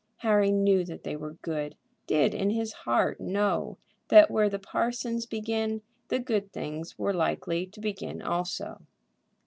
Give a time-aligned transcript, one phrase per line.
[0.25, 1.75] Harry knew that they were good,
[2.07, 3.77] did in his heart know
[4.07, 8.81] that where the parsons begin the good things were likely to begin also.